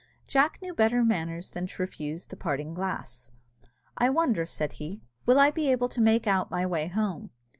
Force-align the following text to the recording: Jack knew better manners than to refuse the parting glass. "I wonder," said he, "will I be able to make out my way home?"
Jack 0.25 0.59
knew 0.63 0.73
better 0.73 1.03
manners 1.03 1.51
than 1.51 1.67
to 1.67 1.79
refuse 1.83 2.25
the 2.25 2.35
parting 2.35 2.73
glass. 2.73 3.31
"I 3.95 4.09
wonder," 4.09 4.47
said 4.47 4.71
he, 4.71 5.03
"will 5.27 5.37
I 5.39 5.51
be 5.51 5.69
able 5.69 5.89
to 5.89 6.01
make 6.01 6.25
out 6.25 6.49
my 6.49 6.65
way 6.65 6.87
home?" 6.87 7.29